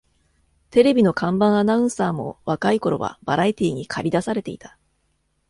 [0.71, 4.75] テレビの看板アナウンサーも若い頃はバラエティーにかり出されていた